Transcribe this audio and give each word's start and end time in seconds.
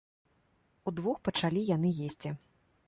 Удвух 0.91 1.21
пачалі 1.29 1.65
яны 1.75 1.89
есці. 2.09 2.29